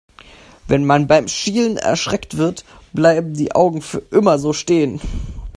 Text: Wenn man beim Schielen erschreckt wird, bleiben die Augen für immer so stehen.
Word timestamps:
Wenn 0.67 0.83
man 0.83 1.05
beim 1.05 1.27
Schielen 1.27 1.77
erschreckt 1.77 2.35
wird, 2.37 2.65
bleiben 2.91 3.35
die 3.35 3.53
Augen 3.53 3.83
für 3.83 4.01
immer 4.09 4.39
so 4.39 4.51
stehen. 4.51 4.99